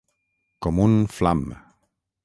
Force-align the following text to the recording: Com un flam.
Com 0.67 0.81
un 0.87 0.97
flam. 1.19 1.47